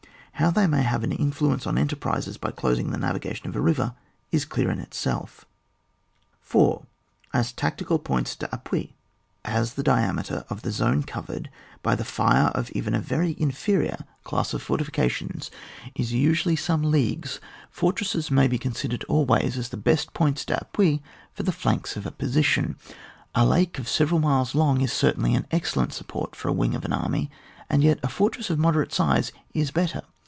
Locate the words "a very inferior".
12.95-13.97